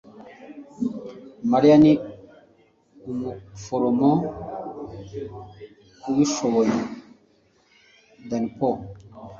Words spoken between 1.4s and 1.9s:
mariya